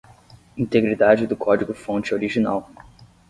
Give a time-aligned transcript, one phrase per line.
[0.57, 2.67] Integridade do código fonte original.